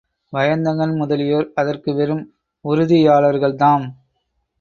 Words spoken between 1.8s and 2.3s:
வெறும்